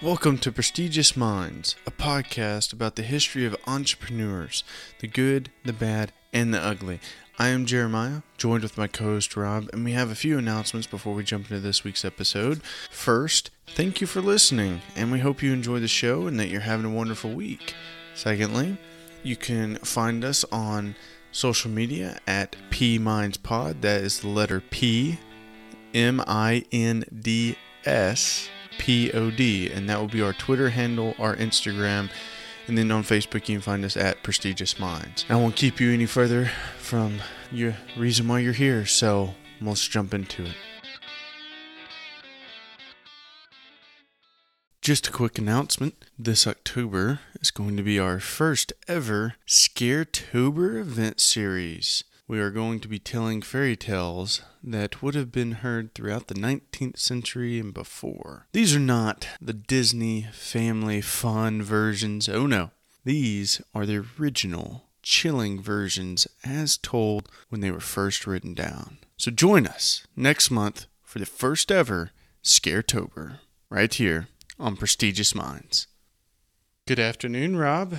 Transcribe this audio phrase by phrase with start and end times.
[0.00, 4.62] Welcome to Prestigious Minds, a podcast about the history of entrepreneurs,
[5.00, 7.00] the good, the bad, and the ugly.
[7.36, 10.86] I am Jeremiah, joined with my co host Rob, and we have a few announcements
[10.86, 12.62] before we jump into this week's episode.
[12.92, 16.60] First, thank you for listening, and we hope you enjoy the show and that you're
[16.60, 17.74] having a wonderful week.
[18.14, 18.78] Secondly,
[19.24, 20.94] you can find us on
[21.32, 23.82] social media at P Minds Pod.
[23.82, 25.18] That is the letter P,
[25.92, 28.48] M I N D S
[28.78, 32.10] P O D, and that will be our Twitter handle, our Instagram,
[32.66, 35.26] and then on Facebook you can find us at Prestigious Minds.
[35.28, 37.20] I won't keep you any further from
[37.50, 40.54] your reason why you're here, so let's jump into it.
[44.80, 46.02] Just a quick announcement.
[46.18, 52.04] This October is going to be our first ever Scaretober event series.
[52.28, 56.34] We are going to be telling fairy tales that would have been heard throughout the
[56.34, 58.48] 19th century and before.
[58.52, 62.28] These are not the Disney family fun versions.
[62.28, 62.72] Oh no.
[63.02, 68.98] These are the original, chilling versions as told when they were first written down.
[69.16, 72.10] So join us next month for the first ever
[72.44, 73.38] Scaretober,
[73.70, 75.86] right here on Prestigious Minds.
[76.88, 77.98] Good afternoon, Rob.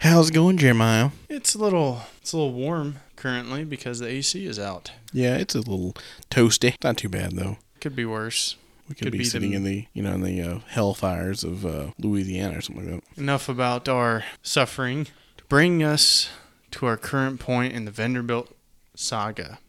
[0.00, 1.08] How's it going, Jeremiah?
[1.30, 4.92] It's a little it's a little warm currently because the AC is out.
[5.10, 5.94] Yeah, it's a little
[6.30, 6.74] toasty.
[6.84, 7.56] Not too bad though.
[7.80, 8.56] Could be worse.
[8.90, 11.44] We could, Could be, be sitting the- in the you know in the uh, hellfires
[11.44, 13.18] of uh, Louisiana or something like that.
[13.18, 15.06] Enough about our suffering.
[15.38, 16.28] To bring us
[16.72, 18.54] to our current point in the Vanderbilt
[18.94, 19.60] saga.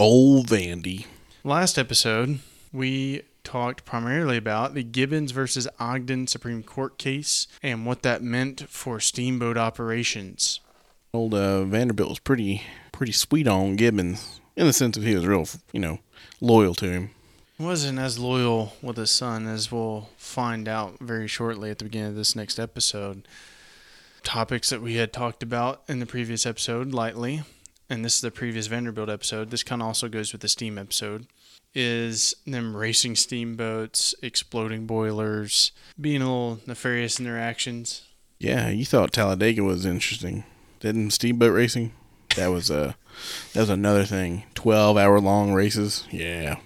[0.00, 1.06] Old Vandy.
[1.44, 2.40] Last episode,
[2.72, 8.68] we talked primarily about the Gibbons versus Ogden Supreme Court case and what that meant
[8.68, 10.60] for steamboat operations.
[11.12, 15.26] Old uh, Vanderbilt was pretty pretty sweet on Gibbons in the sense of he was
[15.26, 15.98] real you know
[16.40, 17.10] loyal to him.
[17.58, 22.10] wasn't as loyal with his son as we'll find out very shortly at the beginning
[22.10, 23.26] of this next episode.
[24.22, 27.42] Topics that we had talked about in the previous episode lightly,
[27.88, 29.50] and this is the previous Vanderbilt episode.
[29.50, 31.26] This kind of also goes with the steam episode.
[31.74, 35.70] Is them racing steamboats, exploding boilers,
[36.00, 38.02] being a little nefarious in their actions.
[38.38, 40.44] Yeah, you thought Talladega was interesting,
[40.80, 41.92] didn't steamboat racing?
[42.36, 42.94] That was uh,
[43.52, 44.44] that was another thing.
[44.54, 46.08] Twelve hour long races.
[46.10, 46.56] Yeah.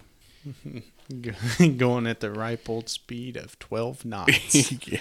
[1.76, 4.72] Going at the ripe old speed of 12 knots.
[4.88, 5.00] yeah.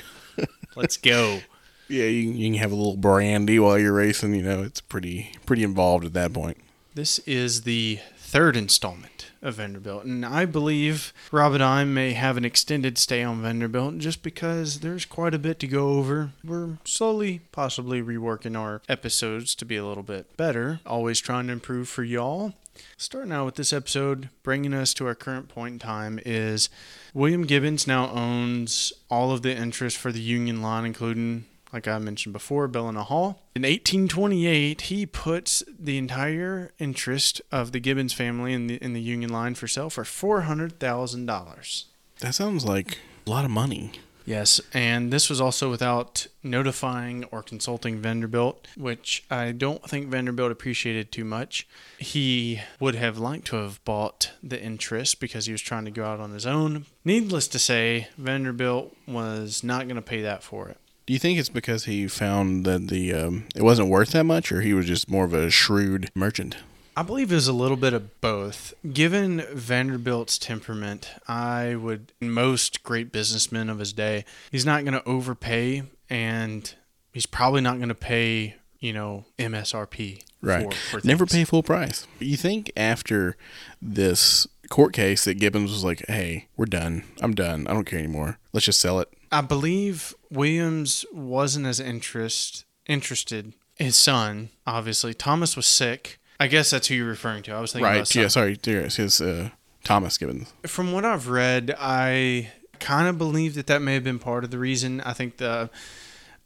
[0.75, 1.39] Let's go.
[1.87, 4.33] Yeah, you, you can have a little brandy while you're racing.
[4.33, 6.57] You know, it's pretty pretty involved at that point.
[6.93, 9.12] This is the third installment
[9.43, 13.97] of Vanderbilt, and I believe Rob and I may have an extended stay on Vanderbilt
[13.99, 16.31] just because there's quite a bit to go over.
[16.43, 21.53] We're slowly, possibly reworking our episodes to be a little bit better, always trying to
[21.53, 22.53] improve for y'all.
[22.97, 26.69] Starting out with this episode, bringing us to our current point in time is
[27.13, 31.97] William Gibbons now owns all of the interest for the Union line, including like I
[31.97, 33.41] mentioned before, Bellona Hall.
[33.55, 39.01] In 1828, he puts the entire interest of the Gibbons family in the in the
[39.01, 41.85] Union line for sale for four hundred thousand dollars.
[42.19, 43.91] That sounds like a lot of money.
[44.25, 50.51] Yes, and this was also without notifying or consulting Vanderbilt, which I don't think Vanderbilt
[50.51, 51.67] appreciated too much.
[51.97, 56.05] He would have liked to have bought the interest because he was trying to go
[56.05, 56.85] out on his own.
[57.03, 60.77] Needless to say, Vanderbilt was not going to pay that for it.
[61.05, 64.51] Do you think it's because he found that the um, it wasn't worth that much,
[64.51, 66.57] or he was just more of a shrewd merchant?
[66.95, 68.73] I believe it was a little bit of both.
[68.93, 75.03] Given Vanderbilt's temperament, I would, most great businessmen of his day, he's not going to
[75.03, 76.73] overpay and
[77.11, 80.23] he's probably not going to pay, you know, MSRP.
[80.41, 80.71] Right.
[80.71, 82.05] For, for Never pay full price.
[82.19, 83.37] You think after
[83.81, 87.03] this court case that Gibbons was like, "Hey, we're done.
[87.21, 87.65] I'm done.
[87.67, 88.39] I don't care anymore.
[88.51, 93.53] Let's just sell it." I believe Williams wasn't as interest interested.
[93.77, 96.19] His son, obviously, Thomas was sick.
[96.39, 97.53] I guess that's who you're referring to.
[97.53, 98.15] I was thinking Right?
[98.15, 98.27] Yeah.
[98.27, 98.57] Sorry.
[98.63, 99.49] Yes, his uh,
[99.83, 100.53] Thomas Gibbons.
[100.67, 104.51] From what I've read, I kind of believe that that may have been part of
[104.51, 105.01] the reason.
[105.01, 105.69] I think the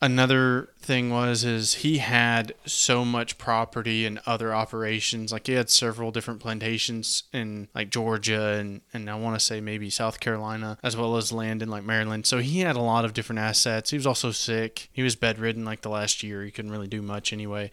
[0.02, 5.32] another thing was is he had so much property and other operations.
[5.32, 9.60] Like he had several different plantations in like Georgia and and I want to say
[9.60, 12.26] maybe South Carolina as well as land in like Maryland.
[12.26, 13.92] So he had a lot of different assets.
[13.92, 14.90] He was also sick.
[14.92, 16.44] He was bedridden like the last year.
[16.44, 17.70] He couldn't really do much anyway.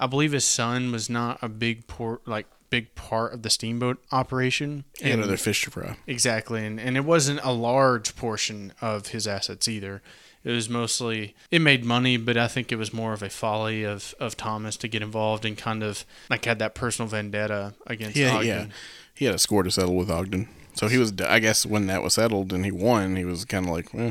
[0.00, 4.02] I believe his son was not a big port like big part of the steamboat
[4.10, 4.84] operation.
[5.02, 5.96] And- other fish to fry.
[6.06, 10.02] Exactly, and, and it wasn't a large portion of his assets either.
[10.44, 13.82] It was mostly it made money, but I think it was more of a folly
[13.82, 18.16] of, of Thomas to get involved and kind of like had that personal vendetta against
[18.16, 18.46] Yeah, Ogden.
[18.46, 18.66] yeah.
[19.14, 20.48] He had a score to settle with Ogden.
[20.74, 23.64] So he was, I guess, when that was settled and he won, he was kind
[23.66, 24.10] of like, eh,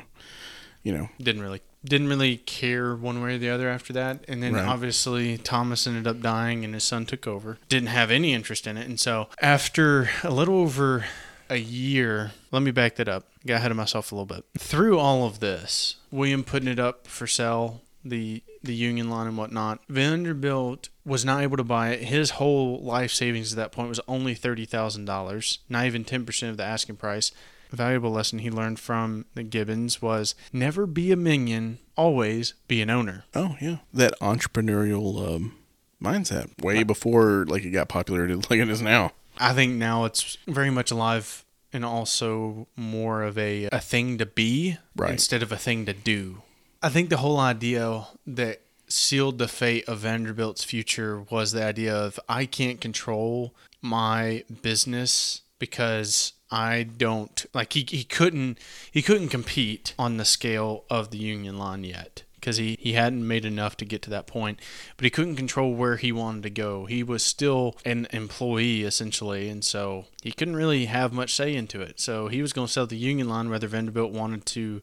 [0.81, 4.23] you know, didn't really didn't really care one way or the other after that.
[4.29, 4.65] And then Right.
[4.65, 7.57] obviously Thomas ended up dying and his son took over.
[7.67, 8.87] Didn't have any interest in it.
[8.87, 11.03] And so after a little over
[11.49, 13.25] a year, let me back that up.
[13.45, 14.45] Got ahead of myself a little bit.
[14.57, 19.37] Through all of this, William putting it up for sale, the the Union line and
[19.37, 22.05] whatnot, Vanderbilt was not able to buy it.
[22.05, 26.25] His whole life savings at that point was only thirty thousand dollars, not even ten
[26.25, 27.31] percent of the asking price
[27.73, 32.81] a valuable lesson he learned from the Gibbons was never be a minion, always be
[32.81, 33.25] an owner.
[33.35, 35.55] oh yeah, that entrepreneurial um,
[36.01, 39.11] mindset way before like it got popular like it is now.
[39.37, 44.25] I think now it's very much alive and also more of a, a thing to
[44.25, 45.11] be Right.
[45.11, 46.43] instead of a thing to do.
[46.81, 51.95] I think the whole idea that sealed the fate of Vanderbilt's future was the idea
[51.95, 58.59] of I can't control my business because I don't like he, he couldn't
[58.91, 63.25] he couldn't compete on the scale of the union line yet because he, he hadn't
[63.25, 64.59] made enough to get to that point
[64.97, 69.47] but he couldn't control where he wanted to go he was still an employee essentially
[69.47, 72.73] and so he couldn't really have much say into it so he was going to
[72.73, 74.81] sell the union line whether Vanderbilt wanted to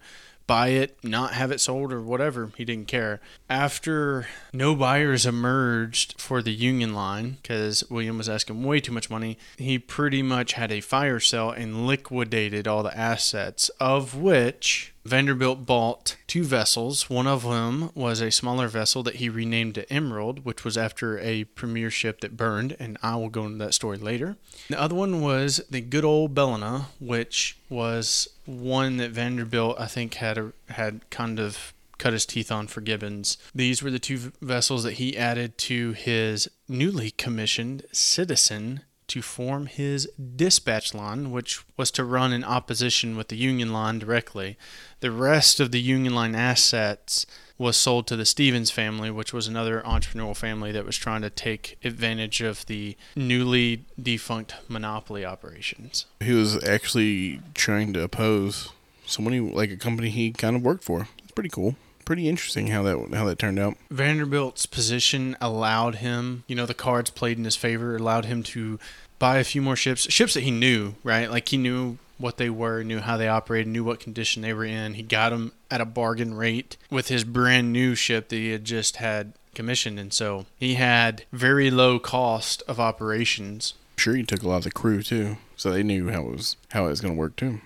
[0.50, 2.50] buy it, not have it sold, or whatever.
[2.56, 3.20] He didn't care.
[3.48, 9.08] After no buyers emerged for the Union line, because William was asking way too much
[9.08, 14.92] money, he pretty much had a fire sale and liquidated all the assets, of which
[15.04, 17.08] Vanderbilt bought two vessels.
[17.08, 21.18] One of them was a smaller vessel that he renamed to Emerald, which was after
[21.18, 24.36] a premier ship that burned, and I will go into that story later.
[24.68, 30.14] The other one was the good old Bellona, which was one that Vanderbilt, I think,
[30.14, 33.36] had a, had kind of cut his teeth on for Gibbons.
[33.54, 39.66] These were the two vessels that he added to his newly commissioned Citizen to form
[39.66, 44.56] his dispatch line, which was to run in opposition with the Union line directly.
[45.00, 47.26] The rest of the Union line assets
[47.58, 51.30] was sold to the Stevens family, which was another entrepreneurial family that was trying to
[51.30, 56.06] take advantage of the newly defunct monopoly operations.
[56.20, 58.70] He was actually trying to oppose
[59.06, 61.08] somebody like a company he kind of worked for.
[61.18, 61.74] It's pretty cool.
[62.10, 63.76] Pretty interesting how that how that turned out.
[63.88, 68.80] Vanderbilt's position allowed him, you know, the cards played in his favor, allowed him to
[69.20, 71.30] buy a few more ships, ships that he knew, right?
[71.30, 74.64] Like he knew what they were, knew how they operated, knew what condition they were
[74.64, 74.94] in.
[74.94, 78.64] He got them at a bargain rate with his brand new ship that he had
[78.64, 80.00] just had commissioned.
[80.00, 83.74] And so he had very low cost of operations.
[83.92, 86.32] I'm sure he took a lot of the crew too, so they knew how it
[86.32, 87.60] was how it was going to work too.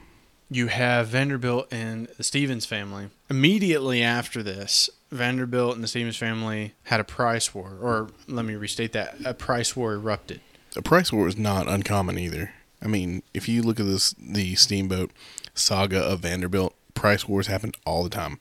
[0.55, 3.09] You have Vanderbilt and the Stevens family.
[3.29, 8.55] Immediately after this, Vanderbilt and the Stevens family had a price war, or let me
[8.55, 10.41] restate that a price war erupted.
[10.77, 12.53] A price war is not uncommon either.
[12.81, 15.11] I mean, if you look at this the steamboat
[15.55, 18.39] saga of Vanderbilt, price wars happened all the time.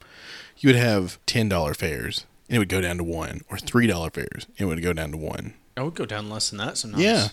[0.58, 3.88] You would have ten dollar fares, and it would go down to one, or three
[3.88, 5.54] dollar fares, and it would go down to one.
[5.76, 7.02] I would go down less than that sometimes.
[7.02, 7.28] Yeah.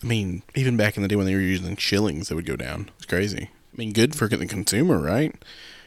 [0.00, 2.56] I mean, even back in the day when they were using shillings, they would go
[2.56, 2.90] down.
[2.98, 3.50] It's crazy.
[3.74, 5.34] I mean, good for the consumer, right?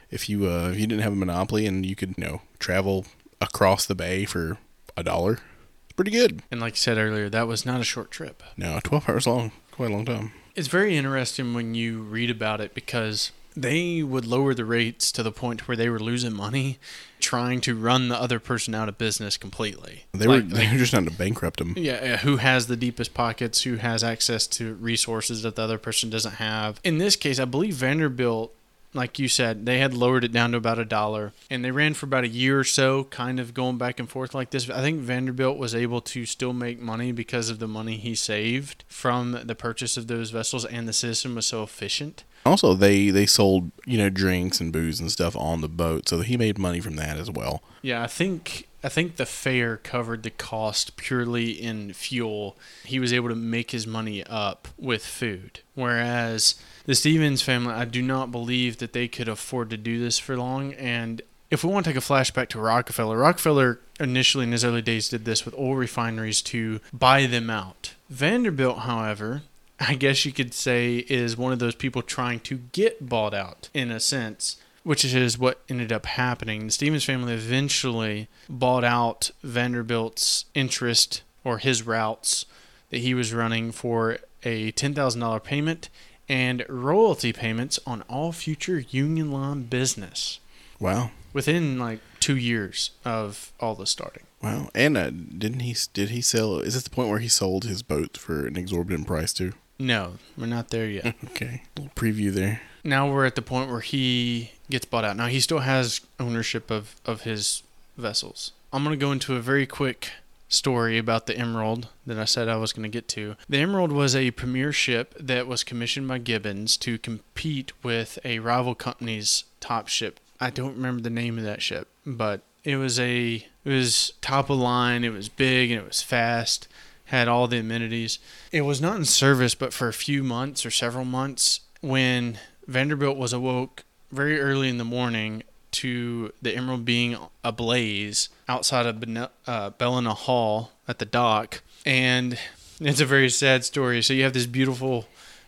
[0.10, 3.06] If you uh, if you didn't have a monopoly and you could, you know, travel
[3.40, 4.58] across the bay for
[4.96, 5.40] a dollar,
[5.86, 6.42] it's pretty good.
[6.52, 8.44] And like you said earlier, that was not a short trip.
[8.58, 10.34] No, twelve hours long, quite a long time.
[10.56, 13.32] It's very interesting when you read about it because
[13.62, 16.78] they would lower the rates to the point where they were losing money
[17.20, 20.06] trying to run the other person out of business completely.
[20.14, 21.74] They Like- were they were just trying to bankrupt them.
[21.78, 25.78] Yeah, yeah, who has the deepest pockets, who has access to resources that the other
[25.80, 26.80] person doesn't have.
[26.84, 28.54] In this case, I believe Vanderbilt,
[28.94, 31.94] like you said, they had lowered it down to about a dollar, and they ran
[31.94, 34.70] for about a year or so, kind of going back and forth like this.
[34.70, 38.84] I think Vanderbilt was able to still make money because of the money he saved
[38.88, 42.24] from the purchase of those vessels, and the system was so efficient.
[42.48, 46.22] Also, they they sold you know drinks and booze and stuff on the boat, so
[46.22, 47.62] he made money from that as well.
[47.82, 52.58] Yeah, I think I think the fare covered the cost purely in fuel.
[52.86, 55.60] He was able to make his money up with food.
[55.76, 60.20] Whereas the Stevens family, I do not believe that they could afford to do this
[60.20, 60.74] for long.
[60.74, 64.82] And if we want to take a flashback to Rockefeller, Rockefeller initially in his early
[64.82, 67.96] days did this with oil refineries to buy them out.
[68.10, 69.42] Vanderbilt, however,
[69.80, 73.70] I guess you could say is one of those people trying to get bought out
[73.74, 76.66] in a sense, which is what ended up happening.
[76.66, 82.46] The Stevens family eventually bought out Vanderbilt's interest or his routes
[82.90, 85.90] that he was running for a $10,000 payment
[86.30, 90.40] and royalty payments on all future Union Line business
[90.80, 94.24] Wow, within like two years of all this starting.
[94.42, 94.70] wow.
[94.76, 96.60] And uh, didn't he did he sell?
[96.60, 99.54] Is this the point where he sold his boat for an exorbitant price too?
[99.80, 101.16] No, we're not there yet.
[101.26, 102.62] Okay, little preview there.
[102.84, 105.16] now we're at the point where he gets bought out.
[105.18, 107.64] Now he still has ownership of, of his
[107.98, 108.52] vessels.
[108.74, 110.12] I'm going to go into a very quick
[110.50, 113.36] story about the Emerald that I said I was going to get to.
[113.50, 118.40] The Emerald was a premier ship that was commissioned by Gibbons to compete with a
[118.40, 120.20] rival company's top ship.
[120.40, 124.50] I don't remember the name of that ship, but it was a it was top
[124.50, 126.68] of line, it was big and it was fast,
[127.08, 128.20] had all the amenities.
[128.52, 133.18] It was not in service but for a few months or several months when Vanderbilt
[133.18, 139.30] was awoke very early in the morning to the Emerald being ablaze outside of Bene-
[139.46, 141.62] uh, Bellona Hall at the dock.
[141.86, 142.38] And
[142.80, 144.02] it's a very sad story.
[144.02, 145.06] So you have this beautiful,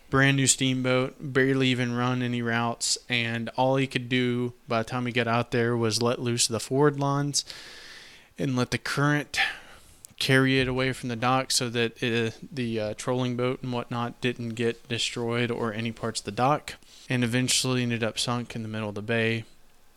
[0.10, 2.98] brand new steamboat, barely even run any routes.
[3.08, 6.48] And all he could do by the time he got out there was let loose
[6.48, 7.44] the forward lines
[8.38, 9.40] and let the current
[10.20, 14.20] carry it away from the dock so that it, the uh, trolling boat and whatnot
[14.22, 16.76] didn't get destroyed or any parts of the dock
[17.10, 19.46] and eventually ended up sunk in the middle of the bay.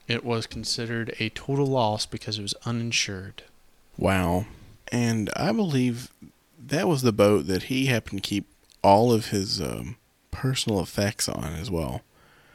[0.08, 3.42] It was considered a total loss because it was uninsured.
[3.98, 4.46] Wow.
[4.90, 6.10] And I believe
[6.58, 8.46] that was the boat that he happened to keep
[8.82, 9.96] all of his um,
[10.30, 12.02] personal effects on as well.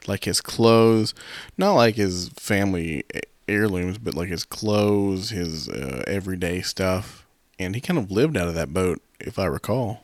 [0.07, 1.13] Like his clothes,
[1.57, 3.03] not like his family
[3.47, 7.26] heirlooms, but like his clothes, his uh, everyday stuff.
[7.59, 10.01] And he kind of lived out of that boat, if I recall.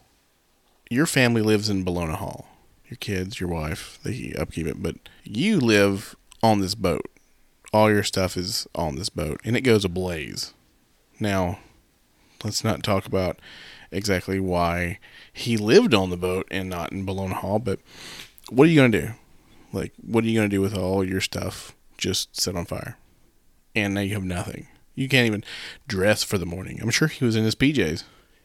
[0.89, 2.47] Your family lives in Bellona Hall.
[2.87, 7.09] Your kids, your wife, they upkeep it, but you live on this boat.
[7.71, 10.53] All your stuff is on this boat, and it goes ablaze.
[11.19, 11.59] Now,
[12.43, 13.39] let's not talk about
[13.91, 14.99] exactly why
[15.31, 17.79] he lived on the boat and not in Bellona Hall, but
[18.49, 19.11] what are you going to do?
[19.71, 22.97] Like, what are you going to do with all your stuff just set on fire?
[23.75, 24.67] And now you have nothing.
[24.95, 25.43] You can't even
[25.87, 26.79] dress for the morning.
[26.81, 28.03] I'm sure he was in his PJs.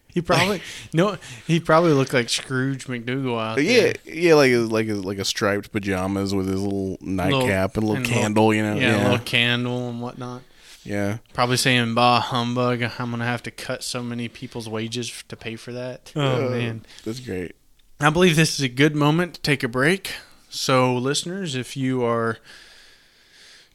[0.08, 0.62] He probably
[0.94, 1.18] no.
[1.46, 3.94] He probably looked like Scrooge McDougal out Yeah, there.
[4.06, 7.96] yeah, like a, like like a striped pajamas with his little nightcap and a little
[7.96, 8.76] and candle, you know.
[8.76, 10.42] Yeah, a little candle and whatnot.
[10.82, 11.18] yeah.
[11.34, 15.56] Probably saying "Bah humbug!" I'm gonna have to cut so many people's wages to pay
[15.56, 16.12] for that.
[16.16, 17.54] Oh Uh, man, that's great.
[18.00, 20.12] I believe this is a good moment to take a break.
[20.48, 22.38] So, listeners, if you are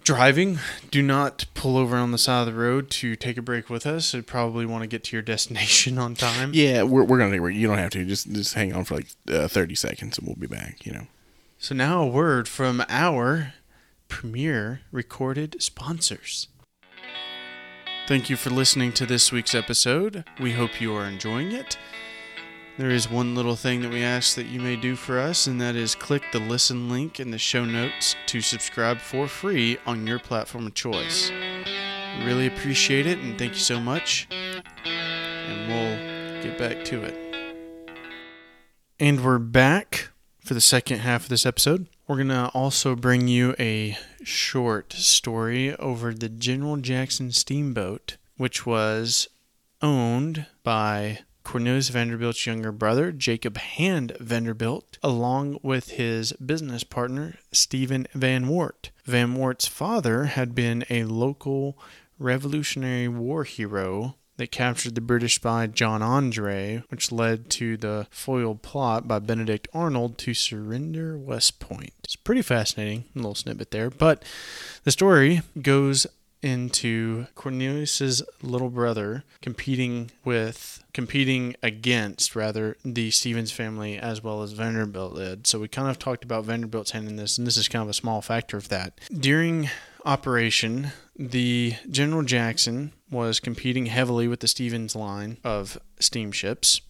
[0.03, 0.59] driving,
[0.91, 3.85] do not pull over on the side of the road to take a break with
[3.85, 4.13] us.
[4.13, 6.51] You'd probably want to get to your destination on time.
[6.53, 7.55] Yeah, we're we're gonna take break.
[7.55, 8.05] You don't have to.
[8.05, 10.85] Just just hang on for like uh, thirty seconds, and we'll be back.
[10.85, 11.07] You know.
[11.57, 13.53] So now a word from our
[14.09, 16.47] premier recorded sponsors.
[18.05, 20.25] Thank you for listening to this week's episode.
[20.39, 21.77] We hope you are enjoying it.
[22.75, 25.61] There is one little thing that we ask that you may do for us, and
[25.61, 30.07] that is click the listen link in the show notes to subscribe for free on
[30.07, 31.29] your platform of choice.
[31.29, 34.27] We really appreciate it, and thank you so much.
[34.31, 37.15] And we'll get back to it.
[38.99, 41.85] And we're back for the second half of this episode.
[42.07, 48.65] We're going to also bring you a short story over the General Jackson Steamboat, which
[48.65, 49.27] was
[49.79, 58.07] owned by Cornelius Vanderbilt's younger brother, Jacob Hand Vanderbilt, along with his business partner, Stephen
[58.13, 58.91] Van Wart.
[59.05, 61.77] Van Wart's father had been a local
[62.17, 68.61] Revolutionary War hero that captured the British spy John Andre, which led to the foiled
[68.61, 71.93] plot by Benedict Arnold to surrender West Point.
[72.03, 74.23] It's pretty fascinating, a little snippet there, but
[74.83, 76.07] the story goes
[76.43, 84.51] into Cornelius's little brother competing with competing against rather the Stevens family as well as
[84.51, 85.47] Vanderbilt did.
[85.47, 87.89] So we kind of talked about Vanderbilt's hand in this, and this is kind of
[87.89, 88.99] a small factor of that.
[89.11, 89.69] During
[90.05, 96.81] operation, the General Jackson was competing heavily with the Stevens line of steamships.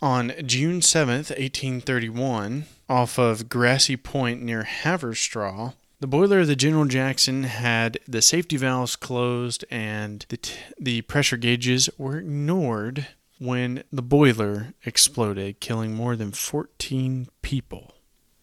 [0.00, 6.84] On June 7th, 1831, off of Grassy Point near Haverstraw, the boiler of the General
[6.84, 13.06] Jackson had the safety valves closed and the, t- the pressure gauges were ignored
[13.38, 17.94] when the boiler exploded, killing more than 14 people.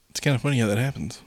[0.10, 1.22] It's kind of funny how that happens.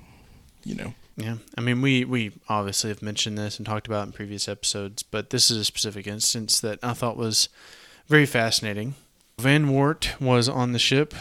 [0.65, 0.95] You know.
[1.19, 4.49] Yeah, I mean, we we obviously have mentioned this and talked about it in previous
[4.49, 7.51] episodes, but this is a specific instance that I thought was
[8.07, 8.95] very fascinating.
[9.39, 11.12] Van Wart was on the ship,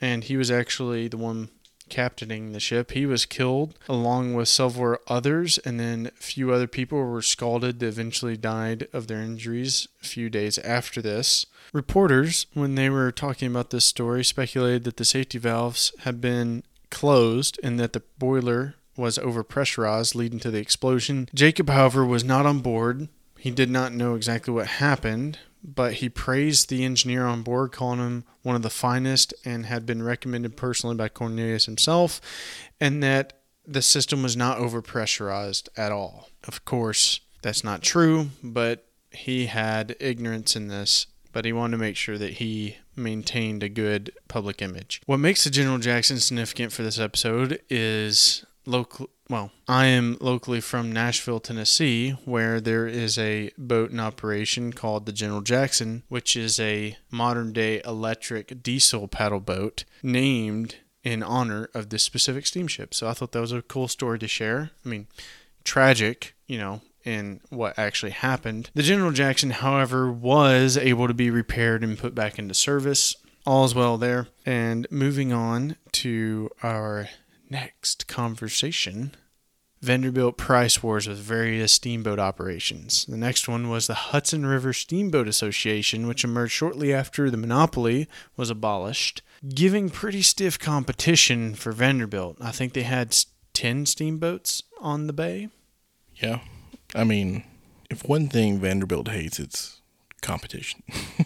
[0.00, 1.50] and he was actually the one
[1.88, 2.92] captaining the ship.
[2.92, 7.80] He was killed along with several others, and then a few other people were scalded
[7.80, 11.46] that eventually died of their injuries a few days after this.
[11.72, 16.62] Reporters, when they were talking about this story, speculated that the safety valves had been
[16.90, 21.28] closed and that the boiler was overpressurized, leading to the explosion.
[21.34, 23.08] Jacob, however, was not on board.
[23.38, 28.00] He did not know exactly what happened, but he praised the engineer on board, calling
[28.00, 32.20] him one of the finest and had been recommended personally by Cornelius himself,
[32.78, 36.28] and that the system was not overpressurized at all.
[36.46, 41.80] Of course, that's not true, but he had ignorance in this, but he wanted to
[41.80, 45.00] make sure that he maintained a good public image.
[45.06, 50.60] What makes the General Jackson significant for this episode is local well, I am locally
[50.60, 56.36] from Nashville, Tennessee, where there is a boat in operation called the General Jackson, which
[56.36, 62.92] is a modern day electric diesel paddle boat named in honor of this specific steamship.
[62.94, 64.70] So I thought that was a cool story to share.
[64.84, 65.06] I mean,
[65.64, 68.70] tragic, you know, in what actually happened.
[68.74, 73.16] The General Jackson, however, was able to be repaired and put back into service.
[73.46, 74.28] All's well there.
[74.46, 77.08] And moving on to our
[77.54, 79.14] next conversation
[79.80, 83.04] Vanderbilt price wars with various steamboat operations.
[83.04, 88.08] The next one was the Hudson River Steamboat Association, which emerged shortly after the monopoly
[88.34, 92.38] was abolished, giving pretty stiff competition for Vanderbilt.
[92.40, 93.14] I think they had
[93.52, 95.48] 10 steamboats on the bay.
[96.14, 96.40] Yeah.
[96.94, 97.44] I mean,
[97.90, 99.82] if one thing Vanderbilt hates, it's
[100.24, 100.82] competition.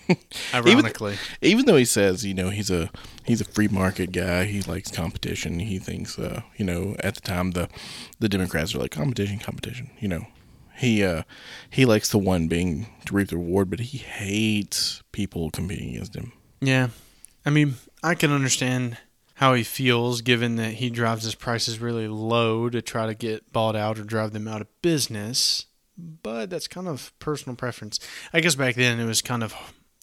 [0.54, 2.90] Ironically, even, even, though he says, you know, he's a
[3.24, 5.60] he's a free market guy, he likes competition.
[5.60, 7.68] He thinks, uh, you know, at the time the
[8.18, 9.90] the Democrats are like competition, competition.
[10.00, 10.26] You know,
[10.76, 11.22] he uh,
[11.70, 16.14] he likes the one being to reap the reward, but he hates people competing against
[16.14, 16.32] him.
[16.60, 16.88] Yeah,
[17.46, 18.98] I mean, I can understand
[19.34, 23.52] how he feels given that he drives his prices really low to try to get
[23.52, 25.66] bought out or drive them out of business
[25.98, 27.98] but that's kind of personal preference.
[28.32, 29.54] I guess back then it was kind of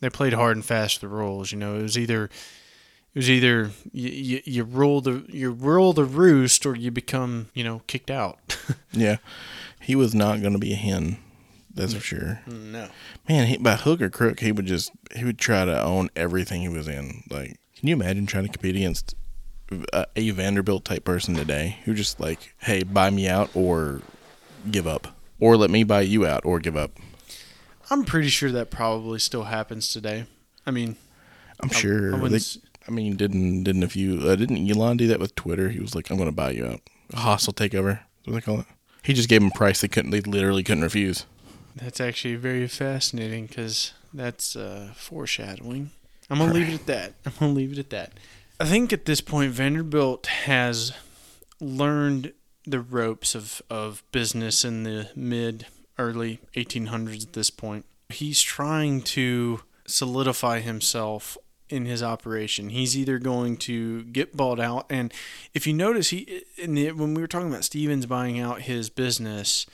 [0.01, 1.51] they played hard and fast the rules.
[1.51, 5.93] You know, it was either it was either you, you, you rule the you rule
[5.93, 8.57] the roost or you become you know kicked out.
[8.91, 9.17] yeah,
[9.79, 11.17] he was not going to be a hen.
[11.73, 12.41] That's for sure.
[12.47, 12.89] No,
[13.27, 16.61] man, he, by hook or crook, he would just he would try to own everything
[16.61, 17.23] he was in.
[17.29, 19.15] Like, can you imagine trying to compete against
[19.91, 24.01] a, a Vanderbilt type person today who just like, hey, buy me out or
[24.71, 25.07] give up?
[25.39, 26.91] Or let me buy you out or give up.
[27.89, 30.25] I'm pretty sure that probably still happens today.
[30.65, 30.95] I mean,
[31.61, 32.15] I'm sure.
[32.15, 32.39] I, they,
[32.87, 35.69] I mean, didn't didn't a few uh, didn't Elon do that with Twitter?
[35.69, 36.81] He was like, "I'm going to buy you out."
[37.13, 37.99] A hostile takeover.
[38.23, 38.65] What do they call it?
[39.03, 40.11] He just gave him a price they couldn't.
[40.11, 41.25] They literally couldn't refuse.
[41.75, 45.91] That's actually very fascinating because that's uh, foreshadowing.
[46.29, 47.13] I'm gonna leave it at that.
[47.25, 48.13] I'm gonna leave it at that.
[48.59, 50.93] I think at this point Vanderbilt has
[51.59, 52.33] learned
[52.65, 57.85] the ropes of, of business in the mid early 1800s at this point.
[58.09, 61.37] He's trying to solidify himself
[61.69, 62.69] in his operation.
[62.69, 65.13] He's either going to get bought out, and
[65.53, 68.89] if you notice, he in the, when we were talking about Stevens buying out his
[68.89, 69.65] business,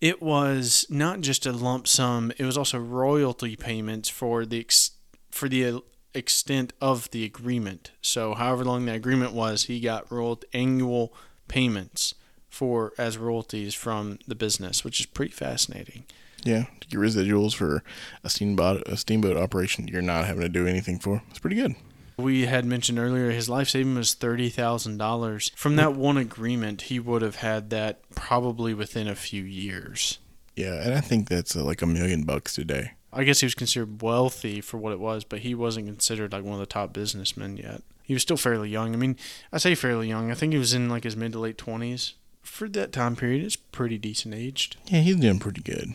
[0.00, 4.90] it was not just a lump sum; it was also royalty payments for the ex,
[5.30, 5.82] for the
[6.14, 7.92] extent of the agreement.
[8.02, 11.14] So, however long the agreement was, he got rolled annual
[11.48, 12.14] payments
[12.50, 16.04] for as royalties from the business, which is pretty fascinating.
[16.44, 17.82] Yeah, to get residuals for
[18.24, 21.22] a steamboat a steamboat operation you're not having to do anything for.
[21.30, 21.74] It's pretty good.
[22.18, 25.52] We had mentioned earlier his life saving was thirty thousand dollars.
[25.54, 30.18] From that one agreement, he would have had that probably within a few years.
[30.56, 32.92] Yeah, and I think that's uh, like a million bucks today.
[33.12, 36.44] I guess he was considered wealthy for what it was, but he wasn't considered like
[36.44, 37.82] one of the top businessmen yet.
[38.02, 38.92] He was still fairly young.
[38.92, 39.16] I mean,
[39.52, 40.30] I say fairly young.
[40.30, 42.14] I think he was in like his mid to late twenties
[42.50, 44.76] for that time period, it's pretty decent aged.
[44.86, 45.94] Yeah, he's doing pretty good.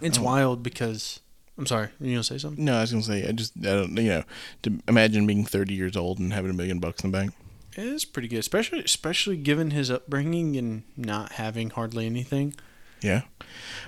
[0.00, 0.22] It's oh.
[0.22, 1.20] wild because
[1.58, 2.64] I'm sorry, you gonna say something?
[2.64, 4.24] No, I was gonna say I just I don't you know
[4.62, 7.32] to imagine being 30 years old and having a million bucks in the bank.
[7.74, 12.54] It's pretty good, especially especially given his upbringing and not having hardly anything.
[13.02, 13.22] Yeah,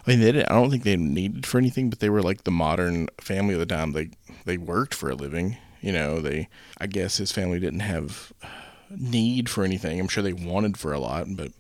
[0.07, 2.45] I mean they did, I don't think they needed for anything, but they were like
[2.45, 3.93] the modern family of the time.
[3.93, 4.11] They
[4.45, 5.57] they worked for a living.
[5.81, 8.33] You know, they I guess his family didn't have
[8.91, 10.01] need for anything.
[10.01, 11.53] I'm sure they wanted for a lot, but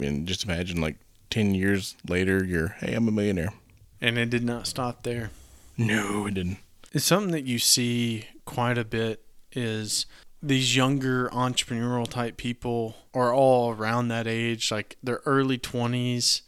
[0.00, 0.96] and just imagine like
[1.30, 3.52] 10 years later, you're, hey, I'm a millionaire.
[4.00, 5.30] And it did not stop there.
[5.76, 6.58] No, it didn't.
[6.92, 10.06] It's something that you see quite a bit is
[10.42, 16.42] these younger entrepreneurial type people are all around that age, like their early 20s,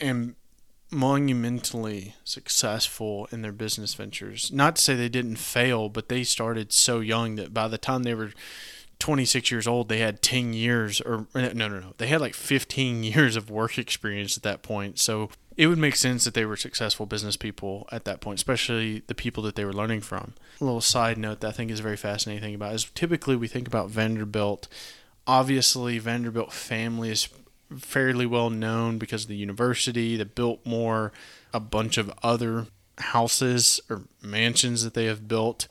[0.00, 0.34] and
[0.90, 4.52] monumentally successful in their business ventures.
[4.52, 8.02] Not to say they didn't fail, but they started so young that by the time
[8.02, 8.32] they were
[9.02, 13.02] 26 years old, they had 10 years, or no, no, no, they had like 15
[13.04, 15.00] years of work experience at that point.
[15.00, 19.02] So it would make sense that they were successful business people at that point, especially
[19.08, 20.34] the people that they were learning from.
[20.60, 23.66] A little side note that I think is very fascinating about is typically we think
[23.66, 24.68] about Vanderbilt.
[25.26, 27.28] Obviously, Vanderbilt family is
[27.76, 31.12] fairly well known because of the university, the Biltmore,
[31.52, 35.66] a bunch of other houses or mansions that they have built,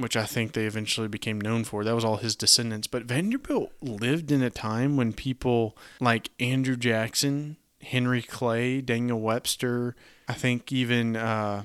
[0.00, 1.84] which I think they eventually became known for.
[1.84, 2.86] That was all his descendants.
[2.86, 9.94] But Vanderbilt lived in a time when people like Andrew Jackson, Henry Clay, Daniel Webster,
[10.28, 11.64] I think even uh,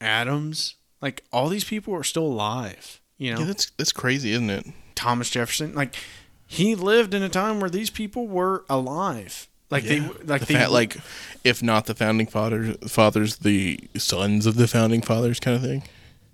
[0.00, 3.00] Adams, like all these people are still alive.
[3.18, 4.66] You know, Yeah, that's that's crazy, isn't it?
[4.94, 5.94] Thomas Jefferson, like
[6.46, 9.48] he lived in a time where these people were alive.
[9.70, 10.08] Like Yeah.
[10.18, 10.96] they, like the they, like
[11.42, 15.82] if not the founding fathers, fathers, the sons of the founding fathers, kind of thing.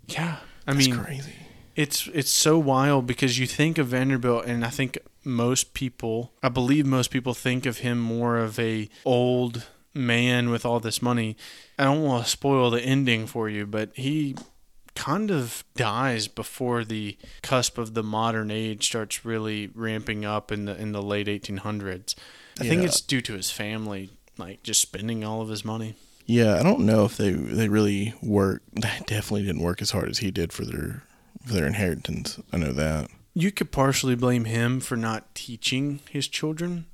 [0.06, 0.36] yeah.
[0.66, 1.32] I That's mean, crazy.
[1.74, 6.48] It's it's so wild because you think of Vanderbilt, and I think most people, I
[6.48, 11.36] believe most people think of him more of a old man with all this money.
[11.78, 14.36] I don't want to spoil the ending for you, but he
[14.94, 20.66] kind of dies before the cusp of the modern age starts really ramping up in
[20.66, 22.14] the in the late 1800s.
[22.60, 25.94] I think it's due to his family like just spending all of his money.
[26.26, 28.62] Yeah, I don't know if they they really work.
[28.74, 31.02] They definitely didn't work as hard as he did for their
[31.46, 32.40] their inheritance.
[32.52, 33.10] I know that.
[33.34, 36.86] You could partially blame him for not teaching his children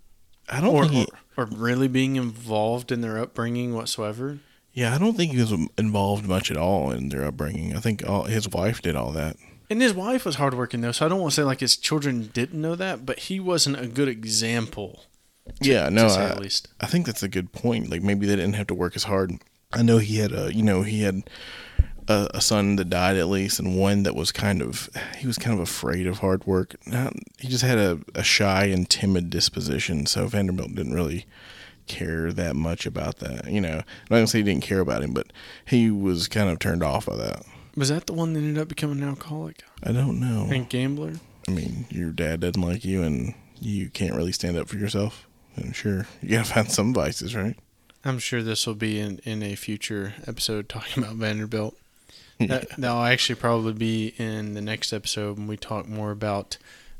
[0.49, 0.95] I don't or, think.
[0.95, 1.07] He,
[1.37, 4.39] or, or really being involved in their upbringing whatsoever.
[4.73, 7.77] yeah, I don't think he was involved much at all in their upbringing.
[7.77, 9.37] I think all, his wife did all that.
[9.71, 12.31] And his wife was hardworking though, so I don't want to say like his children
[12.33, 15.05] didn't know that, but he wasn't a good example.
[15.61, 16.69] yeah, no, to I, at least.
[16.81, 17.91] I think that's a good point.
[17.91, 19.33] Like maybe they didn't have to work as hard.
[19.73, 21.29] I know he had a, you know, he had
[22.09, 25.39] a, a son that died at least, and one that was kind of, he was
[25.39, 26.75] kind of afraid of hard work.
[26.87, 30.07] Not, he just had a, a shy and timid disposition.
[30.07, 31.27] So Vanderbilt didn't really
[31.87, 33.51] care that much about that.
[33.51, 35.33] You know, I'm not gonna say he didn't care about him, but
[35.65, 37.45] he was kind of turned off by that.
[37.77, 40.49] Was that the one that ended up becoming an alcoholic I don't know.
[40.53, 41.15] and gambler?
[41.47, 45.27] I mean, your dad doesn't like you, and you can't really stand up for yourself.
[45.57, 47.57] And sure, you gotta find some vices, right?
[48.05, 51.77] I'm sure this will be in, in a future episode talking about Vanderbilt.
[52.41, 56.57] That, that'll actually probably be in the next episode when we talk more about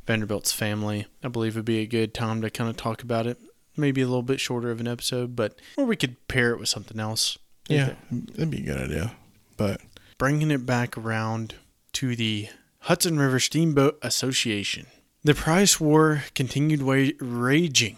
[0.07, 1.07] Vanderbilt's family.
[1.23, 3.39] I believe it'd be a good time to kind of talk about it.
[3.77, 6.69] Maybe a little bit shorter of an episode, but or we could pair it with
[6.69, 7.39] something else.
[7.69, 9.13] Yeah, that'd be a good idea.
[9.57, 9.81] But
[10.17, 11.55] bringing it back around
[11.95, 12.49] to the
[12.81, 14.87] Hudson River Steamboat Association.
[15.23, 17.97] The price war continued wa- raging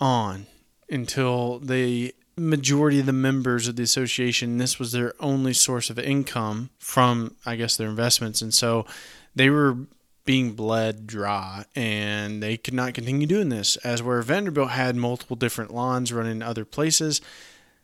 [0.00, 0.46] on
[0.90, 5.98] until the majority of the members of the association this was their only source of
[5.98, 8.86] income from I guess their investments and so
[9.34, 9.76] they were
[10.24, 15.36] being bled dry and they could not continue doing this as where Vanderbilt had multiple
[15.36, 17.20] different lines running other places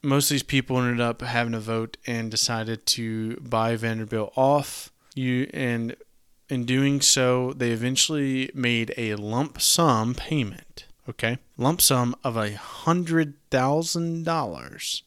[0.03, 4.91] most of these people ended up having a vote and decided to buy Vanderbilt off.
[5.15, 5.97] You and
[6.49, 10.87] in doing so, they eventually made a lump sum payment.
[11.11, 15.03] Okay, lump sum of a hundred thousand dollars.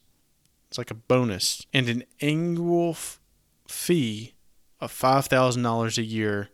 [0.68, 3.22] It's like a bonus and an annual f-
[3.70, 4.34] fee
[4.82, 6.50] of five thousand dollars a year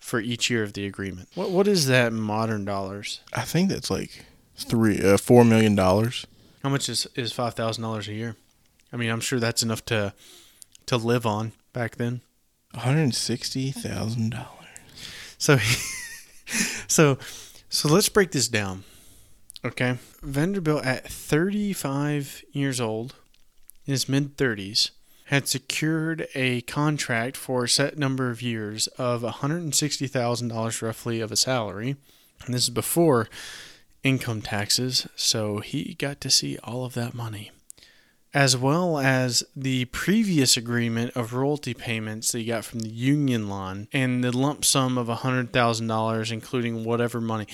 [0.00, 1.28] for each year of the agreement.
[1.36, 3.20] What what is that in modern dollars?
[3.32, 4.24] I think that's like
[4.56, 6.26] three, uh, four million dollars.
[6.64, 8.34] How much is is five thousand dollars a year?
[8.92, 10.12] I mean, I'm sure that's enough to
[10.86, 12.20] to live on back then.
[12.72, 14.50] One hundred sixty thousand dollars.
[15.38, 15.58] So,
[16.88, 17.18] so,
[17.76, 18.84] so let's break this down.
[19.62, 23.16] Okay, Vanderbilt at 35 years old,
[23.84, 24.92] in his mid 30s,
[25.26, 31.36] had secured a contract for a set number of years of $160,000 roughly of a
[31.36, 31.96] salary,
[32.46, 33.28] and this is before
[34.02, 35.06] income taxes.
[35.14, 37.50] So he got to see all of that money
[38.36, 43.48] as well as the previous agreement of royalty payments that he got from the union
[43.48, 47.46] Line and the lump sum of $100,000, including whatever money.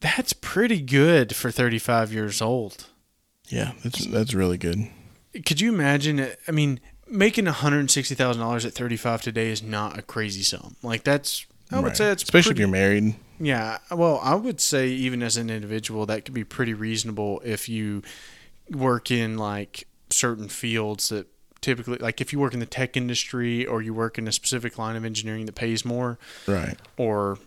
[0.00, 2.86] That's pretty good for 35 years old.
[3.48, 4.88] Yeah, that's that's really good.
[5.46, 6.28] Could you imagine?
[6.46, 10.76] I mean, making $160,000 at 35 today is not a crazy sum.
[10.82, 11.96] Like, that's, I would Right.
[11.96, 13.14] say it's especially pretty- if you're married.
[13.40, 17.70] Yeah, well, I would say even as an individual, that could be pretty reasonable if
[17.70, 18.02] you
[18.70, 21.26] work in like certain fields that
[21.60, 24.78] typically, like if you work in the tech industry or you work in a specific
[24.78, 26.76] line of engineering that pays more, Right.
[26.96, 27.38] or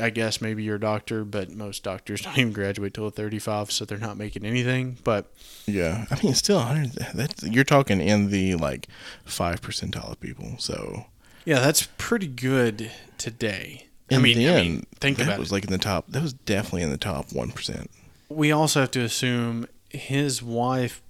[0.00, 3.84] i guess maybe you're a doctor, but most doctors don't even graduate till 35, so
[3.84, 4.96] they're not making anything.
[5.02, 5.32] But
[5.66, 6.92] Yeah, I mean, still, 100.
[7.14, 8.86] That's you're talking in the like
[9.24, 10.54] five percentile of people.
[10.58, 11.06] So
[11.44, 13.86] yeah, that's pretty good today.
[14.10, 15.54] I And mean, I then, mean, think that about was it.
[15.54, 16.04] like in the top.
[16.08, 17.90] That was definitely in the top one percent.
[18.28, 21.02] we also have to assume his wife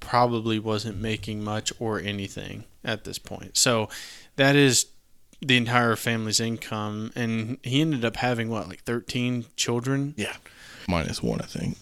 [0.00, 3.56] probably wasn't making much or anything at this point.
[3.56, 3.88] So
[4.36, 4.86] that is
[5.40, 10.14] the entire family's income and he ended up having what like 13 children.
[10.16, 10.36] Yeah,
[10.88, 11.76] minus one, I think.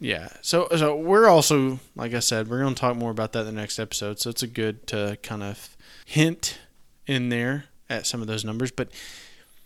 [0.00, 0.28] Yeah.
[0.42, 3.46] So so we're also like I said, we're going to talk more about that in
[3.46, 4.20] the next episode.
[4.20, 6.58] So it's a good to kind of hint
[7.06, 8.90] in there at some of those numbers, but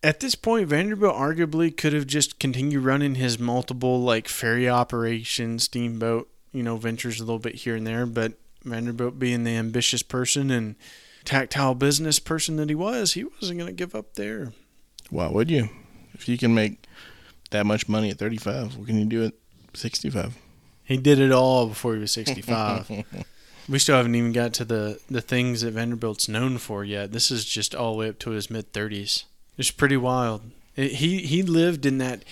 [0.05, 5.59] at this point Vanderbilt arguably could have just continued running his multiple like ferry operation,
[5.59, 8.35] steamboat, you know, ventures a little bit here and there, but
[8.65, 10.77] Vanderbilt being the ambitious person and
[11.25, 14.53] tactile business person that he was, he wasn't going to give up there.
[15.11, 15.69] Why would you?
[16.15, 16.85] If you can make
[17.51, 19.35] that much money at 35, what can you do at
[19.75, 20.37] 65?
[20.85, 23.05] He did it all before he was 65.
[23.69, 27.13] we still haven't even got to the, the things that Vanderbilt's known for yet.
[27.13, 29.25] This is just all the way up to his mid 30s.
[29.57, 30.43] It's pretty wild.
[30.77, 32.25] It, he he lived in that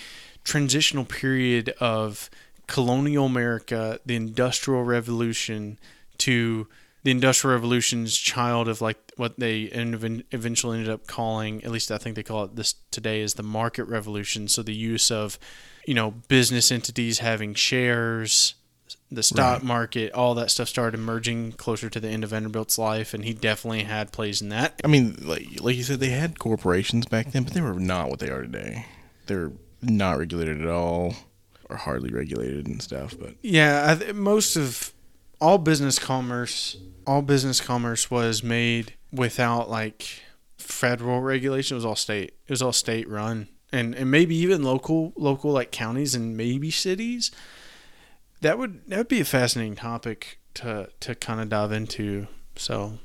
[0.43, 2.29] transitional period of
[2.71, 5.77] colonial America, the Industrial Revolution,
[6.19, 6.67] to
[7.03, 11.97] the Industrial Revolution's child of like what they eventually ended up calling, at least I
[11.97, 14.47] think they call it this today, is the market revolution.
[14.47, 15.37] So the use of,
[15.85, 18.55] you know, business entities having shares,
[19.11, 19.63] the stock right.
[19.63, 23.33] market, all that stuff started emerging closer to the end of Vanderbilt's life, and he
[23.33, 24.79] definitely had plays in that.
[24.83, 28.09] I mean, like like you said, they had corporations back then, but they were not
[28.09, 28.85] what they are today.
[29.25, 31.15] They're not regulated at all,
[31.71, 33.15] or hardly regulated and stuff.
[33.19, 34.93] But yeah, th- most of
[35.39, 40.21] all business commerce, all business commerce was made without like
[40.57, 41.75] federal regulation.
[41.75, 42.33] It was all state.
[42.47, 46.69] It was all state run, and and maybe even local local like counties and maybe
[46.69, 47.31] cities.
[48.41, 52.27] That would that would be a fascinating topic to to kind of dive into.
[52.57, 52.99] So,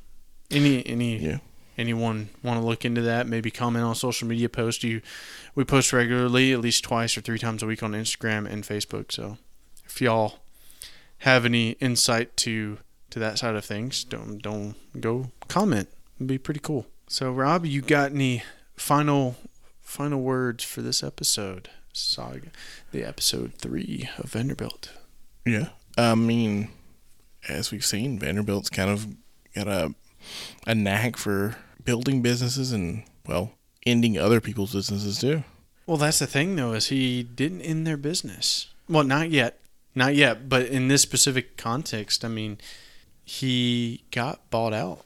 [0.50, 1.38] any any yeah.
[1.76, 3.26] Anyone want to look into that?
[3.26, 4.84] Maybe comment on social media post.
[4.84, 5.00] You
[5.54, 9.12] we post regularly, at least twice or three times a week on Instagram and Facebook.
[9.12, 9.38] So,
[9.84, 10.40] if y'all
[11.18, 12.78] have any insight to
[13.10, 15.88] to that side of things, don't don't go comment.
[16.16, 16.86] It'd be pretty cool.
[17.08, 18.42] So, Rob, you got any
[18.76, 19.36] final
[19.80, 21.70] final words for this episode?
[21.92, 22.48] Saga,
[22.92, 24.90] the episode three of Vanderbilt.
[25.46, 26.68] Yeah, I mean,
[27.48, 29.06] as we've seen, Vanderbilt's kind of
[29.54, 29.94] got a
[30.66, 33.52] a knack for building businesses and well,
[33.86, 35.44] ending other people's businesses too.
[35.86, 38.66] Well, that's the thing though, is he didn't end their business.
[38.88, 39.60] Well, not yet,
[39.94, 40.48] not yet.
[40.48, 42.58] But in this specific context, I mean,
[43.24, 45.04] he got bought out.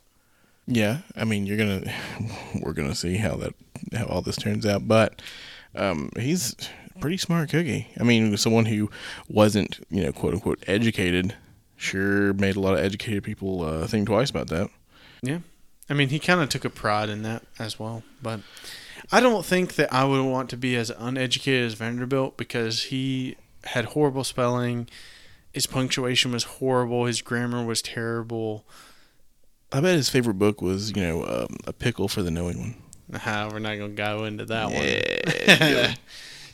[0.66, 1.92] Yeah, I mean, you're gonna,
[2.60, 3.54] we're gonna see how that,
[3.92, 4.88] how all this turns out.
[4.88, 5.22] But
[5.74, 6.54] um, he's
[7.00, 7.88] pretty smart cookie.
[7.98, 8.90] I mean, someone who
[9.28, 11.34] wasn't, you know, quote unquote educated,
[11.76, 14.70] sure made a lot of educated people uh, think twice about that.
[15.22, 15.38] Yeah,
[15.90, 18.04] I mean, he kind of took a pride in that as well.
[18.22, 18.40] But
[19.10, 23.36] I don't think that I would want to be as uneducated as Vanderbilt because he
[23.64, 24.88] had horrible spelling.
[25.52, 27.06] His punctuation was horrible.
[27.06, 28.64] His grammar was terrible.
[29.72, 32.74] I bet his favorite book was, you know, um, A Pickle for the Knowing One.
[33.08, 35.96] Nah, we're not gonna go into that yeah, one.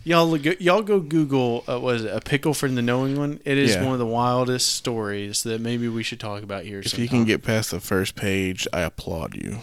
[0.07, 1.65] Y'all, y'all go Google.
[1.69, 3.41] Uh, was it A Pickle for the Knowing One?
[3.45, 3.85] It is yeah.
[3.85, 6.79] one of the wildest stories that maybe we should talk about here.
[6.79, 7.03] If sometime.
[7.03, 9.59] you can get past the first page, I applaud you.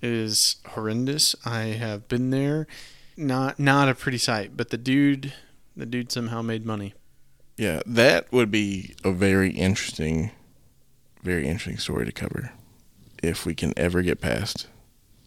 [0.00, 1.34] It is horrendous.
[1.44, 2.66] I have been there.
[3.16, 5.32] Not not a pretty sight, but the dude
[5.76, 6.94] the dude somehow made money.
[7.56, 10.30] Yeah, that would be a very interesting,
[11.22, 12.52] very interesting story to cover
[13.22, 14.66] if we can ever get past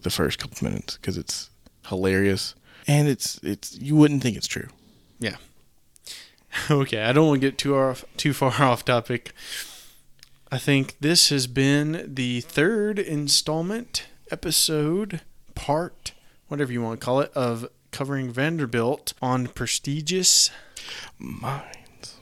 [0.03, 1.49] the first couple minutes because it's
[1.87, 2.53] hilarious
[2.89, 4.67] and it's it's you wouldn't think it's true.
[5.19, 5.35] Yeah.
[6.71, 9.33] Okay, I don't want to get too off too far off topic.
[10.51, 15.21] I think this has been the third installment episode
[15.53, 16.13] part
[16.47, 20.49] whatever you want to call it of covering Vanderbilt on prestigious
[21.19, 22.17] minds.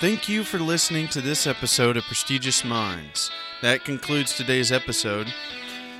[0.00, 3.30] Thank you for listening to this episode of Prestigious Minds.
[3.62, 5.32] That concludes today's episode.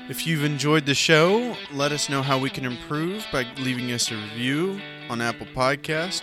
[0.08, 4.10] If you've enjoyed the show, let us know how we can improve by leaving us
[4.10, 6.22] a review on Apple Podcast.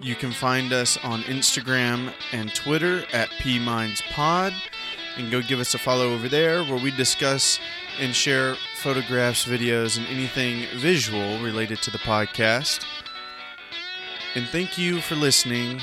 [0.00, 4.52] You can find us on Instagram and Twitter at PMindsPod
[5.16, 7.58] and go give us a follow over there where we discuss
[7.98, 12.84] and share photographs, videos, and anything visual related to the podcast.
[14.34, 15.80] And thank you for listening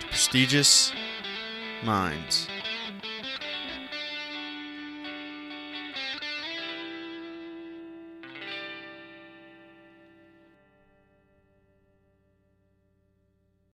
[0.00, 0.92] to Prestigious
[1.84, 2.48] Minds.